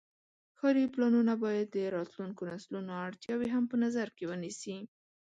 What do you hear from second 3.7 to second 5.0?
په نظر کې ونیسي.